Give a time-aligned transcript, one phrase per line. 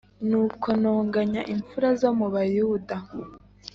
[0.29, 2.95] Nuko ntonganya impfura zo mu Bayuda